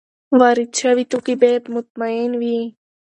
وارد 0.39 0.71
شوي 0.79 1.03
توکي 1.11 1.35
باید 1.43 1.63
مطمین 1.75 2.31
وي. 2.41 2.59